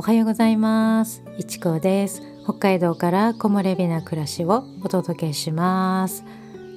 [0.00, 1.22] おはようございます。
[1.36, 2.22] いちこです。
[2.44, 6.24] 北海道から木漏れ日な暮らしをお届けします。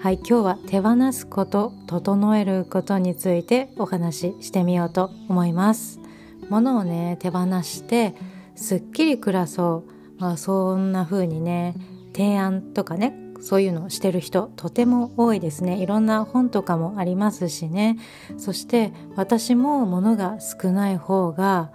[0.02, 6.01] はい今日は手放すこと整えることについてお話ししてみようと思います。
[6.49, 8.13] 物をね手放して
[8.56, 10.21] すっきり暮らそう。
[10.21, 11.76] まあそんな風にね
[12.12, 15.78] 提案とかねそういうのをしてる人とても多いですね。
[15.78, 17.98] いろんな本とかもありますしね。
[18.38, 21.71] そして私も物が少ない方が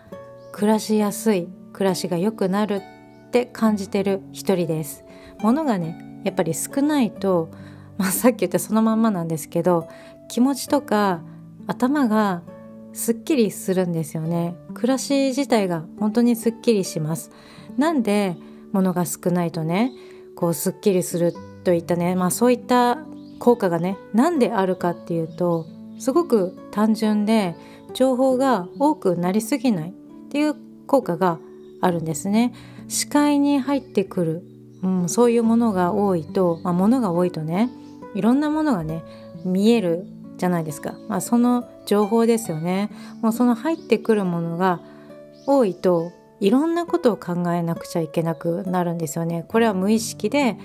[0.52, 2.82] 暮らしやすい暮らしが良くなる
[3.28, 5.04] って感じてる一人です。
[5.40, 7.50] 物がねやっぱり少ないと、
[7.96, 9.88] まあ、さっき言ったそのまんまなんですけど
[10.28, 11.20] 気持ちとか
[11.66, 12.42] 頭が
[12.92, 14.54] すっきりするんですよね。
[14.74, 17.30] 暮らし自体が本当にすっきりします。
[17.76, 18.36] なんで
[18.72, 19.92] 物が少ないとね
[20.34, 22.98] こうすっきりするといったねまあそういった
[23.38, 25.66] 効果がね何であるかっていうと
[25.98, 27.56] すごく単純で
[27.94, 29.97] 情報が多くなりすぎない。
[30.28, 30.54] っていう
[30.86, 31.38] 効果が
[31.80, 32.52] あるんですね。
[32.88, 34.42] 視界に入ってくる、
[34.82, 37.70] うん、そういうものが多いと、まあ、物が多いとね
[38.14, 39.02] いろんなものがね
[39.44, 40.06] 見える
[40.38, 42.90] じゃないですか、まあ、その情報ですよね。
[43.22, 44.80] もうその入ってくるものが
[45.46, 49.44] 多いといろんなことを考えなくちゃいけなくなるんですよね。
[49.48, 50.56] これは無意識で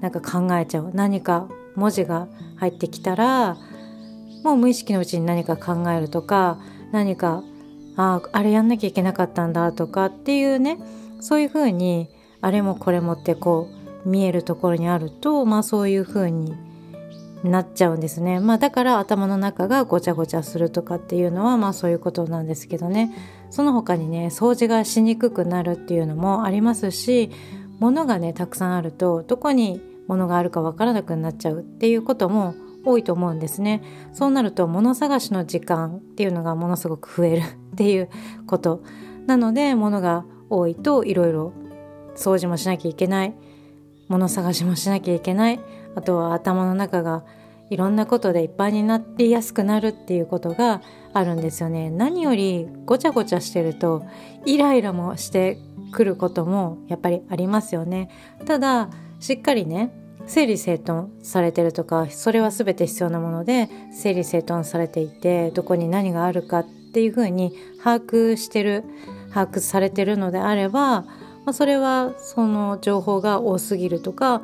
[0.00, 0.90] なんか考えちゃう。
[0.94, 3.56] 何か文字が入ってきたら
[4.42, 6.58] もう無意識のうちに何か考えるとか
[6.92, 7.42] 何か
[7.98, 10.78] あああれやんなきゃいけなかったんだとかっていうね
[11.20, 12.08] そういうふうに
[12.40, 13.68] あれもこれもってこ
[14.04, 16.54] う見えるところにあるとまあそういうふうに
[17.42, 18.40] なっちゃうんですね。
[18.40, 23.12] まあだから頭の中がごちゃごちゃするとかっていうのはまあそういうことなんですけどね。
[23.50, 27.30] その他にね掃除がしにくくなるっていうのもありますし
[27.78, 33.82] 物がねたくさんあるとどこに物があるかわからなくなっちゃうっていうことも多いと思うんですね。
[34.12, 38.08] そうなると物探しの時間っていうのがものすごく増える っていう
[38.46, 38.82] こと。
[39.26, 41.52] なので物が多いといろいろ
[42.16, 43.34] 掃除もしなきゃいけない。
[44.08, 45.60] 物探しもしなきゃいけない。
[45.94, 47.24] あとは頭の中が
[47.70, 50.80] いろんなことでいっぱいになってやすくなるっていうことが
[51.12, 51.90] あるんですよね。
[51.90, 54.04] 何よりごちゃごちゃしてると
[54.46, 55.58] イライラもして
[55.92, 58.10] くることもやっぱりありますよね。
[58.46, 58.88] ただ
[59.20, 59.92] しっかりね
[60.28, 67.52] 整理整頓されてるとかそれは全て必要なもので整理整頓されていてどこに何があるかっていうふうに
[67.82, 68.84] 把握してる
[69.32, 71.06] 把握されてるのであれば、ま
[71.46, 74.42] あ、それはその情報が多すぎるとか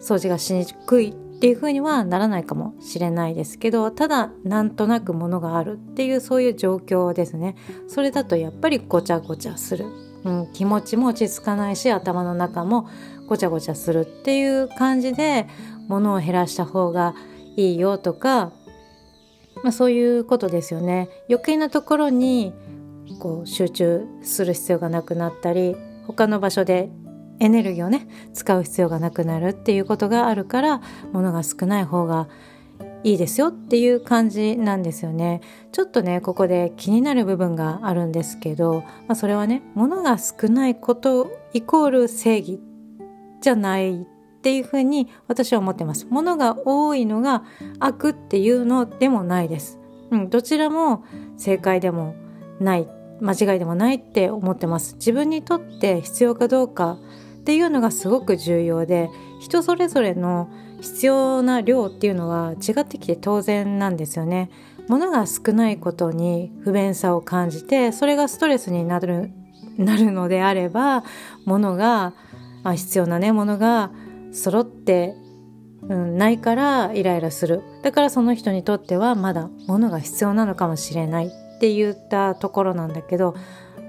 [0.00, 7.56] 掃除がしにくいっていうふうにはならないかもしれないですけどただなんとなくものがあるっていうそういう状況ですね。
[7.88, 9.86] それだとやっぱりごちゃごちゃする、
[10.24, 12.88] うん、気持ちも落ち着かないし頭の中も
[13.26, 15.46] ごちゃごちゃするっていう感じで
[15.88, 17.14] 物を減らした方が
[17.56, 18.52] いいよとか、
[19.62, 21.08] まあ、そういうことですよね。
[21.28, 22.52] 余計なところに
[23.18, 25.76] こう集中する必要がなくなったり
[26.06, 26.90] 他の場所で
[27.40, 30.80] エネルギーをね使う必要がなくなるっていうことがあるから
[31.12, 32.28] 物が少ない方が
[33.02, 35.42] いいですよっていう感じなんですよね。
[35.72, 42.60] ちょっとねここで気になる部分があるんですけど、まあ、それはね物が少ないことイコール正義
[43.44, 44.06] じゃないっ
[44.42, 46.06] ていうふうに私は思ってます。
[46.10, 47.44] 物が多いのが
[47.78, 49.78] 悪っていうのでもないです。
[50.10, 51.04] うん、どちらも
[51.36, 52.14] 正解でも
[52.60, 52.88] ない
[53.20, 54.94] 間違いでもないって思ってます。
[54.96, 56.98] 自分にとって必要かどうか
[57.40, 59.10] っていうのがすごく重要で
[59.40, 60.48] 人それぞれの
[60.80, 64.50] 必要な量っていうのは違ってきて当然なんですよね。
[64.88, 69.30] 物が少ないことに不便さを感じてそれがストレスになる
[69.78, 71.04] なるのであれば
[71.46, 72.12] 物が
[72.64, 73.92] まあ、必要なねものが
[74.32, 75.14] 揃って、
[75.82, 77.62] うん、ないからイライラする。
[77.82, 81.30] だからその人にとってはまだ物が必要なのかもしれないっ
[81.60, 83.36] て言ったところなんだけど、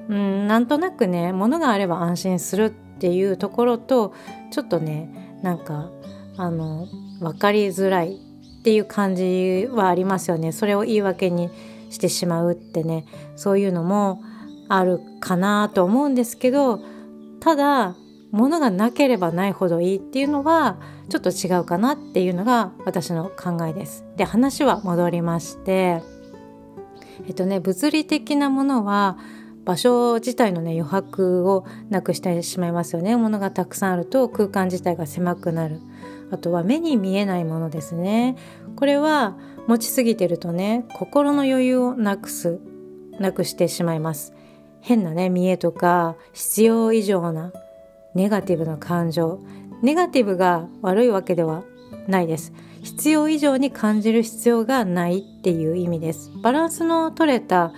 [0.09, 2.69] うん、なんとなくね物があれば安心するっ
[2.99, 4.13] ていうところと
[4.51, 5.89] ちょっとねなんか
[6.37, 6.87] あの
[7.21, 10.51] 分かりづらいっていう感じはありますよね。
[10.51, 11.49] それを言い訳に
[11.89, 13.05] してしまうってね。
[13.37, 14.21] そういうのも
[14.67, 16.81] あるかなと思うんですけど
[17.39, 17.95] ただ
[18.35, 20.77] 物がなければないほどいいっていうのは
[21.07, 24.05] ちょっと違うかなっていうのが私の考えです。
[24.17, 26.03] で話は戻りまして
[27.27, 29.17] えっとね物理的なものは
[29.63, 33.15] 場所自体のね余白をなくしてしまいますよね。
[33.15, 35.79] 物がたくさんあると空間自体が狭くなる。
[36.29, 38.35] あとは目に見えないものですね。
[38.75, 39.37] これは
[39.67, 42.59] 持ちすぎてるとね心の余裕をなくす
[43.17, 44.33] なくしてしまいます。
[44.81, 47.53] 変なね見栄とか必要以上な
[48.15, 49.39] ネガティブな感情
[49.81, 51.63] ネガティブが悪いわけでは
[52.07, 57.71] ないです必要以上に感じる必要がないっていう意味ですバランスの取れた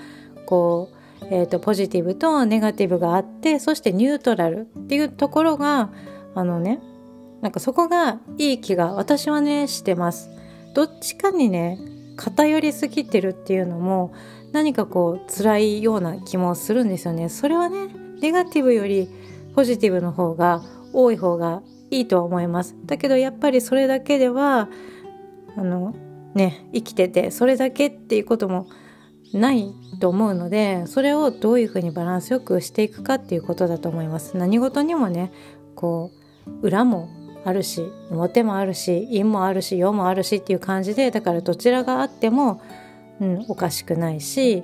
[0.46, 0.98] こう
[1.30, 5.90] えーと、ポジティブとネガティブがあってそしてニュートラルっていうところが
[6.36, 6.80] あのね
[7.42, 10.30] なんかそこがいい気が私はねしてます。
[10.74, 11.80] どっちかにね
[12.16, 14.14] 偏りすぎてるっていうのも
[14.52, 17.30] 何かこう辛いような気もするんですよね。
[17.30, 17.90] それはね
[18.22, 19.08] ネガティブより
[19.58, 20.62] ポジティブの方が
[20.94, 22.76] 多い方がいいとは思います。
[22.86, 24.70] だけどやっぱりそれだけでは
[25.56, 25.96] あの
[26.36, 28.68] ね生きててそれだけっていうことも
[29.34, 34.38] ないと思うのでそれをどういうふうにバランスよくしていくかっていうことだと思います。
[34.38, 35.32] 何事にもね
[35.74, 36.12] こ
[36.46, 37.10] う裏も
[37.44, 37.82] あるし
[38.12, 42.62] 表もあるし陰もあるし陽もあるしっていう感じでだからどちらがあっても、
[43.20, 44.62] うん、おかしくないし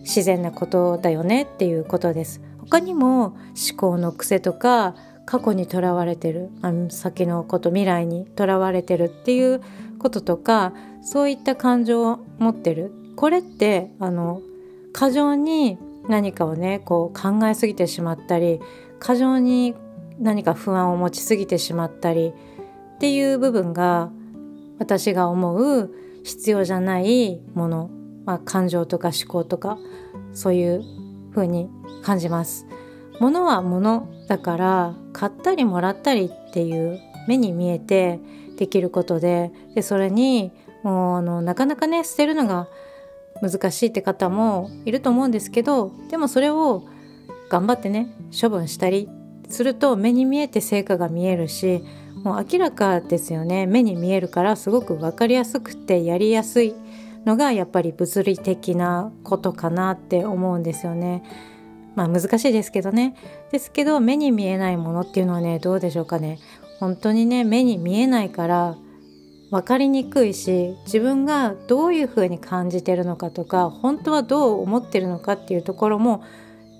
[0.00, 2.40] 自然なことだよねっていうことです。
[2.68, 3.36] 他にも思
[3.76, 4.94] 考の癖とか
[5.26, 9.62] 過去にとらわれてるあの先のこと未来にとらわれてるっていう
[9.98, 10.72] こととか
[11.02, 12.92] そういった感情を持ってる。
[13.16, 14.42] これってあの
[14.92, 15.78] 過剰に
[16.08, 18.60] 何かをねこう考えすぎてしまったり
[18.98, 19.74] 過剰に
[20.18, 22.32] 何か不安を持ちすぎてしまったり
[22.96, 24.10] っていう部分が
[24.78, 25.90] 私が思う
[26.24, 27.90] 必要じゃないもの、
[28.24, 29.78] まあ、感情とか思考とか
[30.32, 30.82] そういう
[31.34, 31.68] 風に
[32.02, 32.66] 感じます。
[33.20, 38.20] 物は物だから買ったりもらったりっていう目に見えて
[38.56, 40.52] できることででそれに
[40.82, 42.68] もうあのなかなかね捨てるのが
[43.40, 46.84] 難しいって方もいると思うんですけどでもそれを
[47.48, 48.08] 頑張ってね
[48.38, 49.08] 処分したり
[49.48, 51.84] すると目に見えて成果が見えるし
[52.22, 56.74] もう明らかですよね目に見えるからすごく分かりやすくてやりやすい
[57.24, 61.22] のがやっぱり物理的なことかなって思うんですよね。
[61.94, 63.14] まあ難しいですけどね。
[63.50, 66.38] ですけど目に見えないものっていうのはねどうでしょうかね。
[66.80, 68.76] 本当にね目に見えないから
[69.50, 76.24] 分かりにくいし自分がどういうふうに感じてるのかとか本当はどう思ってるのかっていうところも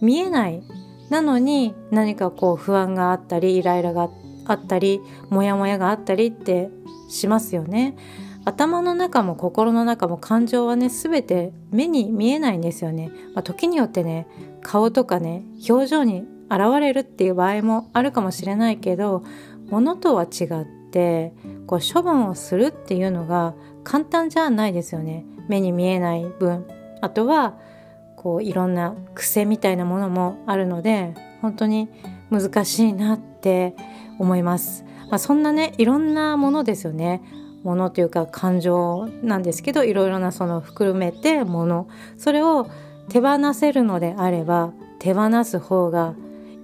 [0.00, 0.62] 見えない
[1.08, 4.10] なのに何かこう不安があったりイライラが
[4.46, 5.00] あったり
[5.30, 6.70] モヤモヤがあったりって
[7.08, 7.96] しますよね。
[8.44, 13.10] 頭の中も心の中も感情はね全て目に見えないんですよね。
[13.34, 14.26] まあ、時によってね
[14.62, 19.24] 顔とかね表情に現れるっていう場合もあるかもしれないけど
[19.70, 21.32] 物とは違って
[21.66, 25.24] こう処分をするっていうのが簡単じゃないですよね。
[25.48, 26.66] 目に見えない分。
[27.00, 27.58] あとは
[28.16, 31.88] こういろんな癖みたいなものもあるので本当に
[32.30, 33.74] 難しいなって
[34.18, 37.22] 思います、まあ、そんなねいろんなものですよね。
[37.64, 42.70] ものというか感情なんですけどいろいろなその含めてものそれを
[43.08, 46.14] 手放せるのであれば手放す方が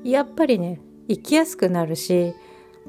[0.05, 2.35] やっぱりね生きやすくなるし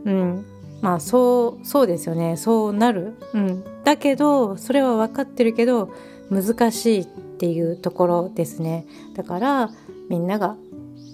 [0.06, 0.46] うん
[0.82, 2.38] まあそうそうですよね。
[2.38, 5.94] そうなる、うん、だけどそれは分かってるけど
[6.32, 8.86] 難しいっていうところですね。
[9.16, 9.70] だから
[10.10, 10.58] みんなが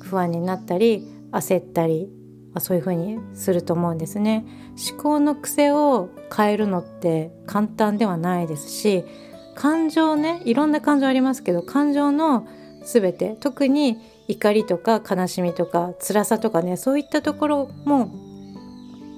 [0.01, 2.09] 不安になったり焦ったり、
[2.57, 4.43] まあ、そういうふうにすると思うんですね。
[4.91, 9.05] 思考の癖を変えるのって簡単ではないですし
[9.53, 12.47] 感情ねいろんな感情ありますけど感情の
[12.83, 18.09] 全て特に怒りとか悲しみとか辛さとかねそういったところも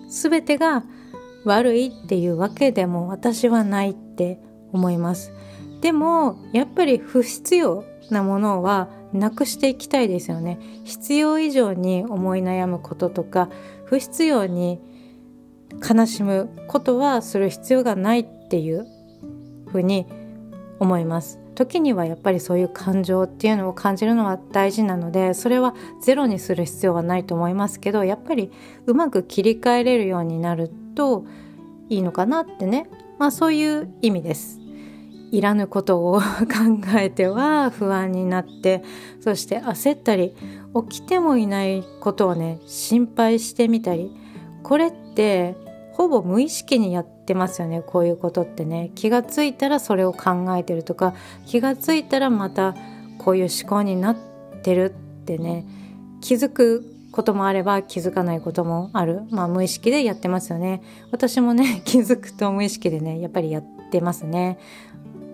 [0.10, 0.84] 全てが
[1.46, 4.42] 悪いっていうわけでも私はないって
[4.74, 5.32] 思います。
[5.80, 10.60] でもやっぱり不必要なものはなくしていきたいですよね。
[10.84, 13.50] 必要以上に思い悩むこととか
[13.86, 14.80] 不必要に
[15.88, 18.86] 悲しむことはする必要がないっていう
[19.68, 20.06] ふうに
[20.80, 21.40] 思います。
[21.56, 28.50] 時にはやっぱりそういう感情っていうのを感じるのは大事なのでそれはゼロにする必要はないと思いますけどやっぱり
[28.86, 31.26] うまく切り替えれるようになると
[31.90, 32.90] いいのかなってね。
[33.18, 34.59] まあそういう意味です。
[35.32, 38.84] いらぬことを 考えては不安になって
[39.22, 40.34] そして焦ったり
[40.90, 44.12] 起きてもいないことをね心配してみたり
[44.64, 45.56] これって
[45.94, 48.92] ほぼ無意識にやってますよねこういうことってね。
[48.96, 51.14] 気がついたらそれを考えてるとか
[51.46, 52.74] 気がついたらまた
[53.18, 54.18] こういう思考になっ
[54.64, 55.66] てるってね。
[56.22, 59.24] 気づくこともあれば気づかないこともある。
[59.30, 60.82] まあ無意識でやってますよね。
[61.12, 64.58] 私もね気づくと無意識でねやっぱりやってますね。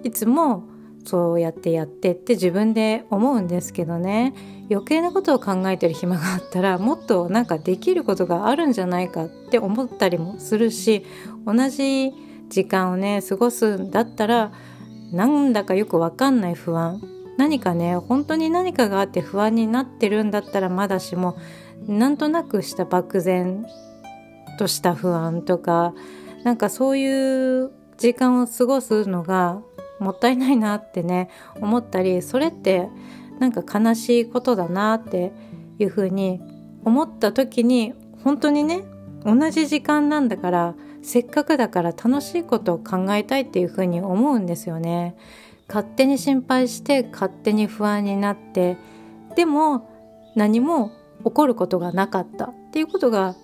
[0.06, 0.64] いつも
[1.04, 4.34] そうやってやってって自分で思うんですけどね。
[4.70, 11.06] 余計なことを考えてる暇があったらもっとなんかできることがあるんじゃないかって思ったりもするし
[11.46, 12.12] 同じ
[12.50, 14.52] 時間をね過ごすんだったら
[15.12, 17.02] なんだかよくわかんない不安。
[17.38, 21.38] 何かね本当に何かがあって不安になってるんだったらまだしも
[21.88, 23.66] なんとなくした漠然
[24.58, 25.94] とした不安とか
[26.44, 29.62] なんかそういう時間を過ごすのが
[30.00, 31.30] もったいないなってね
[31.62, 32.90] 思ったりそれって
[33.40, 35.32] なんか悲しいことだなって
[35.80, 36.42] いうふうに
[36.84, 38.84] 思った時に本当にね
[39.24, 45.16] 同じ時間なんだからせっかくだから楽しいことを考えたいっていうふうに思うんですよね。
[45.68, 48.78] 勝手に心配して勝手に不安になって
[49.36, 49.90] でも
[50.36, 50.92] 何も
[51.24, 53.36] 起こることがなかったっていうことが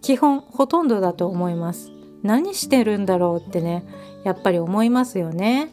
[0.00, 1.90] 基本ほとんどだと思います
[2.22, 3.84] 何してるんだろうってね
[4.24, 5.68] やっぱり思いますよね、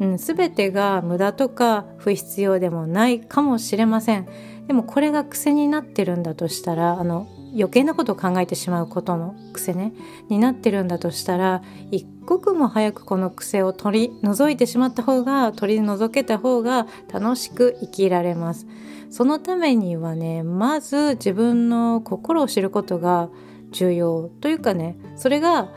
[0.00, 4.28] うん、全てが無駄とか不必要でもないかもしれません。
[4.66, 9.94] でもこれが癖になってるんだとしたらあの余計なことを考えてしまうことの癖ね
[10.28, 18.66] になってるんだとしたら一刻も早くこの癖を取り除いてしまった方が取り除けた方が楽しく生きられます。
[19.10, 23.30] そのためにはねまず自分の心を知ることが
[23.70, 25.70] 重要というかねそれが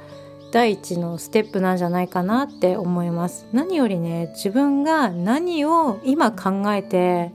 [0.52, 3.48] 第一のステップなんじゃないかなって思います。
[3.54, 7.32] 何よりね自分が何を今考えて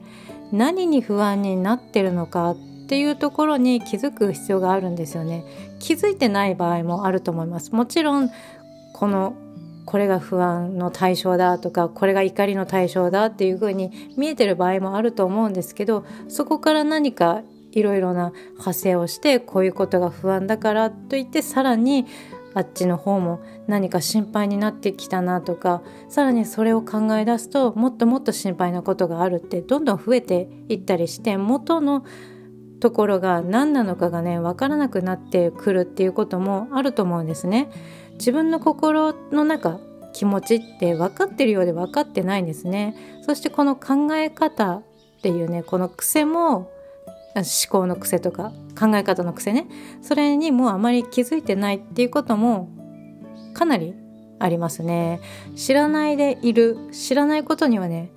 [0.52, 2.56] 何に不安になってるのかっ
[2.88, 5.44] ていうところに気づく必要があるんですよね。
[5.78, 7.72] 気づいてない場合もあると思います。
[7.72, 8.30] もちろん
[8.92, 9.34] この
[9.86, 22.06] これが不安の対象だとかこれが怒りの対象だっていう風に見えてる場合もあると思うんですけどそこから何かいろいろな派生をしてこういうことが不安だからといってさらに
[22.56, 32.02] あっちの方も何か心配になってきたなとかさらにそれを考え出すともっともっと心配なことがあるってどんどん増えていったりして元の
[32.80, 37.70] ところが何なのかがね分からなくなってくるっていうこともあると思うんですね。
[38.12, 39.78] 自分の心の中
[40.14, 42.96] 気持ちって分かってるようで分かってないんですね。
[43.20, 44.82] そしてこの考え方っ
[45.20, 46.70] ていうねこの癖も
[47.40, 49.66] 思考の癖とか考え方の癖ね。
[50.02, 52.68] それにもうあまり気づいてないっていうことも
[53.54, 53.94] かなり
[54.38, 55.20] ありますね。
[55.54, 58.10] 知らないでいる知らないことにはね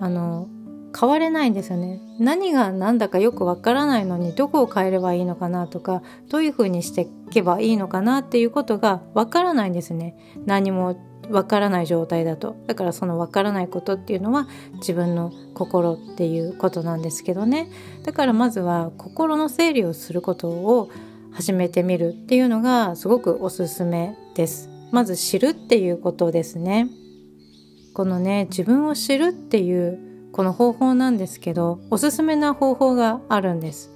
[0.00, 0.48] あの
[0.98, 2.00] 変われないんですよね。
[2.18, 10.16] 何が何だかよくわからないのにどこを変えればいいのかなとかどういうふうにしていけばいいのかなっていうことがわからないんですね。
[10.44, 10.96] 何も
[11.30, 12.56] わからない状態だと。
[12.66, 17.68] だからそのわからないことっていうのは自分の心っていうことなんですけどね。
[18.04, 20.90] だからまずは心の整理をすることを
[21.32, 24.68] 始めてみるっていうのがすごくおすすめです。
[24.90, 26.88] まず知るっていうことですね。
[27.94, 29.98] このね自分を知るっていう
[30.32, 33.90] この方法なんですけどおすすめな方法があるんです。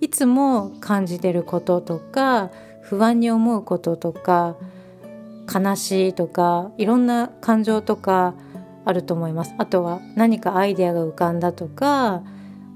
[0.00, 2.50] いつも感じてることとか
[2.82, 4.56] 不安に思うこととか
[5.52, 8.34] 悲しいとかいろんな感情とか
[8.84, 9.54] あると思います。
[9.58, 12.22] あとは何かアイデアが浮かんだとか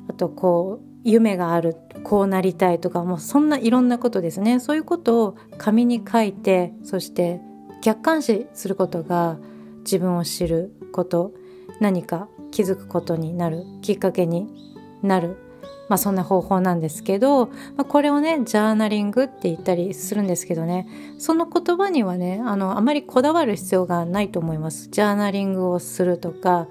[0.09, 4.61] あとこう夢があるこうなりたいとかもうそんないろんなことですね。
[4.61, 7.41] そういうことを紙に書いてそして
[7.83, 9.39] 客観視することが
[9.81, 11.33] 自分を知ること。
[11.81, 14.49] 何か気づくことになるきっかけに
[15.03, 15.37] なる。
[15.91, 20.87] まあ、そんな方法なんですけど、まあ、これをねジャーナリングって言ったりするんですけどね
[21.19, 26.69] その言葉にはねあのあまりこだわる必要がないと思いますジャーナリングをするとか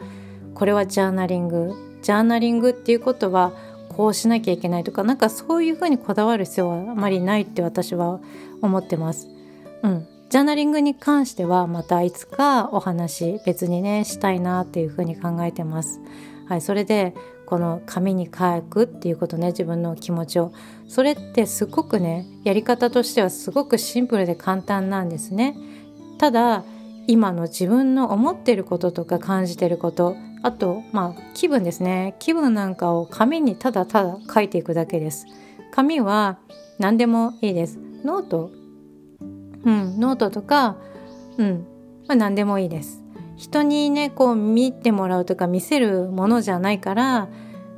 [0.56, 3.52] これはジャーナリングジャーナリングっていうことは
[3.90, 8.22] こうしなきゃいけないとかなんかそういうふうにこだわる必要はあまりないって私は
[8.62, 9.28] 思ってます。
[9.84, 16.00] うん、ジャーナリングに関してはまたいつかお話別にねしたいなっていうふうに考えてます。
[16.48, 17.14] はい、それで
[17.50, 20.54] この紙に書くっていうことね自分の気持ちを。
[20.88, 25.58] それってすごくねやり方としてはすごくシンプルで簡単なんですね。
[26.20, 26.64] ただ
[27.08, 32.16] 今の自分の思ってることとか感じてることあとまあ気分ですね。
[32.20, 35.26] 気分なんかを紙にただただ書いていくだけです。
[35.72, 36.38] 紙は
[36.78, 37.80] 何でもいいです。
[38.06, 38.52] ノート。
[39.66, 40.78] うんノートとか
[41.38, 41.66] うん
[42.08, 43.04] まあ何でもいいです。
[43.40, 47.30] 人にねこう見てもらうとか見せるものじゃないから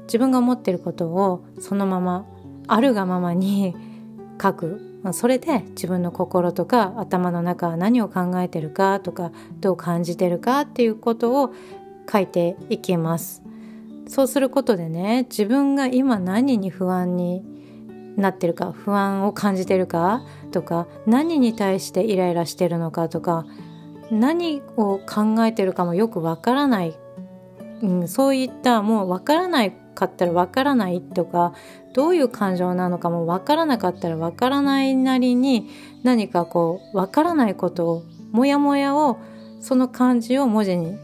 [0.05, 2.25] 自分が思ってることをそのまま
[2.67, 3.75] あるがままに
[4.41, 4.87] 書く。
[5.13, 11.51] それで自分の心とか頭の中は何を考えてるかとかどう感じてるかっていうことを
[12.11, 13.41] 書いていきます。
[14.07, 17.43] そうすることでね自分が今何に不安に
[18.15, 23.45] なってるか不安を感じてるかとか何に対してイライラしてるのかとか
[24.11, 26.97] 何を考えてるかもよくわからない、
[27.81, 31.53] うん、そういったもうわからないかったらわからないとか
[31.93, 35.69] どういう感情なのかもわからなかったらわからないなりに
[36.03, 39.17] 何かこうわからないことをモヤモヤを
[39.61, 40.97] その感じを文字に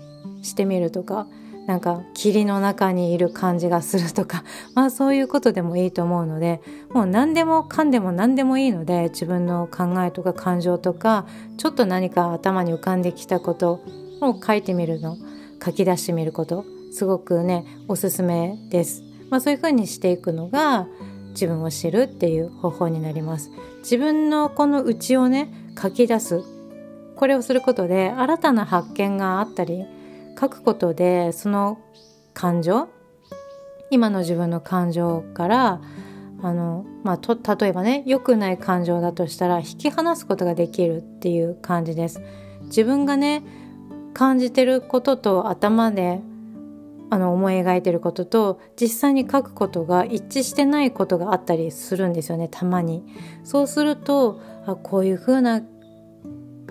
[0.43, 1.27] してみるとか
[1.67, 4.43] なんか霧の中にいる感じがするとか
[4.73, 11.25] まあそういうことでもいいと思うのでもう何でもかんでも何でもいいので自分の考えとか感情とか
[11.57, 13.81] ちょっと何か頭に浮かんできたこと
[14.21, 15.17] を書いてみるの
[15.63, 19.03] 書き出してみることすごくねおすすめです。
[19.29, 20.87] まあ、そういう風にしていくのが
[21.31, 23.51] 自分を知るっていう方法になります。
[23.79, 26.43] 自分のこの内をね書き出す
[27.17, 29.85] これをすることで新たな発見があったり
[30.39, 31.79] 書くことでその
[32.33, 32.89] 感情
[33.89, 35.81] 今の自分の感情から
[36.41, 42.21] あの、まあ、と例えばね良くない感情だとしたら引き離すことができるっていう感じです。
[42.65, 43.43] 自分がね
[44.13, 46.21] 感じてることと頭で
[47.09, 53.05] あの思い描いてることと実際に書くことが一致してないことがあったりするんですよねたまに。
[53.43, 55.61] そうするとあこういう風な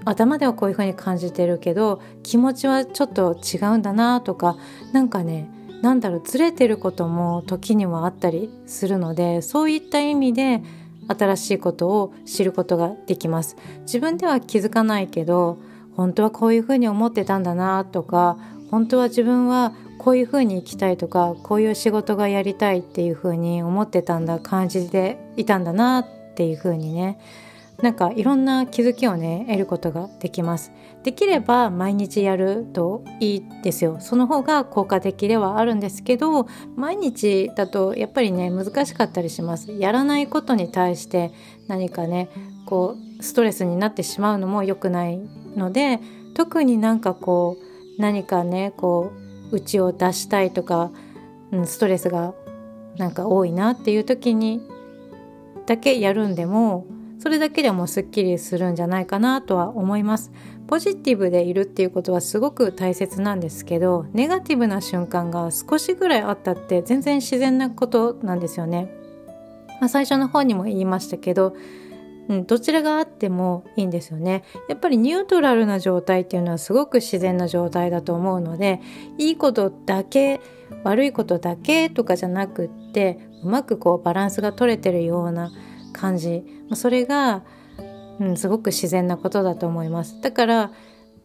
[0.06, 4.56] 頭ではこういう風に感じてるけど気持ちはちょっと違うんだなとか
[4.92, 5.50] なんかね
[5.82, 10.62] なんだろうずれてることも時にはあったりするのでそういった意味で
[11.08, 13.56] 新しいことを知ることができます。
[13.82, 15.58] 自分では気づかないけど
[15.96, 18.38] 本当はこういうふうに思ってたんだなとか
[18.70, 27.18] 本当は自分はこういうふうに生きたいとかこういう仕事がやりたいっていうふうに思ってたんだ感じていたんだなっていうふうにね
[27.82, 30.72] なんかいろんな気づきをね得ることができます。
[31.02, 33.98] できれば毎日やるといいですよ。
[34.00, 39.72] その方が効果的ではあるんですけど毎日だとやっぱりね難しかったりします。
[39.72, 41.32] やらないことに対して
[41.68, 42.28] 何かね
[42.64, 45.18] こうストレスになってしまうのも良くない
[45.54, 46.00] ので
[46.34, 47.56] 特になんかこ
[47.98, 49.12] う何かねこ
[49.52, 50.90] う内を出したいとか、
[51.52, 52.34] うん、ストレスが
[52.96, 54.60] なんか多いなっていう時に
[55.66, 56.86] だけやるんでも
[57.18, 60.32] それだけでもすっきりするんじゃないかなとは思います。
[60.66, 68.90] ポジティブでいるっていうことはすごく大切なんですけどネガティブな瞬間が少しぐらいあったって全然自然なことなんですよね、
[69.80, 71.54] まあ、最初の方にも言いましたけど
[72.28, 74.42] うん、どちらがあってもいいんですよね。
[74.68, 78.80] やっぱりニュートラルな状態っていうのはすごく自然な状態だと思うので
[79.18, 80.40] いいことだけ
[80.82, 85.52] 悪いことだけとかじゃなくってうまくこうバランスが取れてるような
[85.96, 86.44] 感じ。
[86.74, 87.42] それが、
[88.20, 90.20] うん、すごく自然なことだと思います。
[90.20, 90.70] だから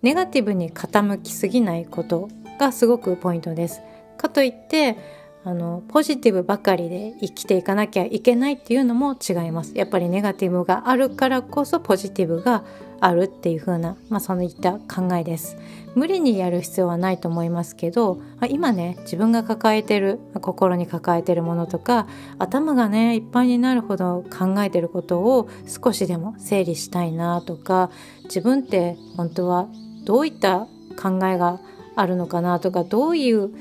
[0.01, 2.29] ネガティブに傾きすぎないこと
[2.59, 3.81] がすごくポイントです。
[4.17, 4.97] かといって
[5.43, 9.73] あのポジティブばかりで生きていかなきゃいけないっていうのも違います。
[9.75, 12.63] やっぱりネガティブがあるからこそポジティブが
[12.99, 15.57] あるっていう風な、まあ、そういった考えです。
[15.95, 27.91] 無理にやる必要はないと思いますけど今ね自分が抱えてる心に抱えてるものとか頭がねいっぱいになるほど考えてることを少しでも整理したいなとか
[28.23, 29.67] 自分って本当は
[30.05, 30.67] どういった
[31.01, 31.59] 考えが
[31.95, 33.51] あるのかなとかどういう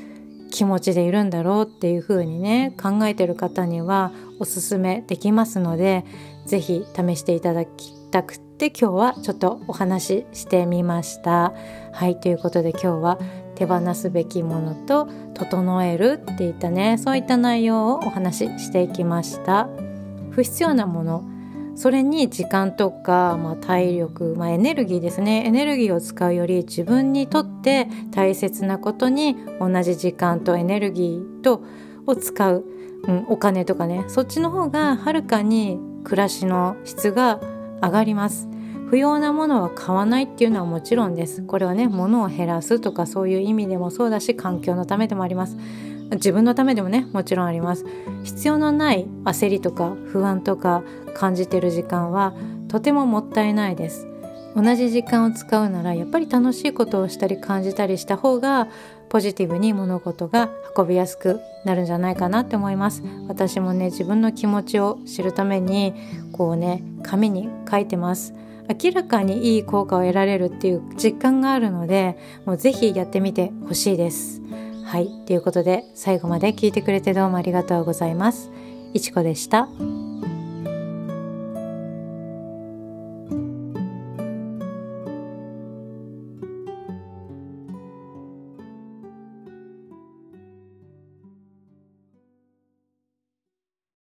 [0.51, 6.05] 気持ちでいるんだろうっていう風にね考えてる方にはおすすめできますので
[6.47, 11.55] 是非試していただきたくてて今日はちょっとお話ししてみました。
[11.93, 13.19] はいということで今日は
[13.55, 19.67] 手放すべきものと整えるっていったねそういった内容をお話ししていきました。
[20.31, 21.25] 不必要なもの
[21.75, 31.63] それに時間とか、まあ、体力、まあ、エネルギーですねエネルギーを使うより自分にとって大切なことに同じ時間とエネルギーと
[32.07, 32.65] を使う、
[33.05, 37.41] うん、お金とかねそっちの方がはるかに暮らしの質が
[37.83, 38.49] 上がります。
[38.89, 41.43] 不要なものは買わないっていうのはもちろんです。
[41.43, 45.57] これはね物を減らすとかそういう意味でもそうだし環境のためでもあります。
[46.13, 47.87] 自分のためでもねもちろんあります。
[48.25, 50.83] 必要のない焦りとか不安とか
[51.15, 52.35] 感じてる時間は
[52.67, 54.10] とてももったいないです。
[54.55, 58.69] 同じ時間を使うならやっぱり楽しいことをしたり感じたりした方が
[59.09, 63.03] ポジティブに物事が運びやすくなるんじゃないかなって思います。
[63.29, 65.95] 私もね自分の気持ちを知るために
[66.33, 68.35] こうね紙に書いてます。
[68.83, 74.41] 明らかにいい効果を得られるっていう実感があるのでもうぜひやってみてほしいです。
[74.85, 75.09] はい。
[75.27, 78.51] ということで最後まで聞いてくれてどうもありがとうございます。
[78.95, 79.69] いちこでした。